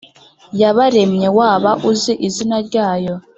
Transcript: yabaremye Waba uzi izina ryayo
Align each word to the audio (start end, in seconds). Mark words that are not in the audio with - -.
yabaremye 0.61 1.27
Waba 1.37 1.71
uzi 1.91 2.13
izina 2.27 2.57
ryayo 2.67 3.13